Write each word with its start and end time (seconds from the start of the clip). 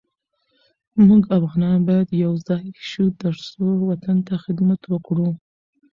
مونږ 1.07 1.23
افغانان 1.37 1.77
باید 1.89 2.09
یوزاي 2.23 2.67
شو 2.89 3.05
ترڅو 3.21 3.65
وطن 3.89 4.17
ته 4.27 4.33
خدمت 4.43 4.81
وکړو 4.87 5.29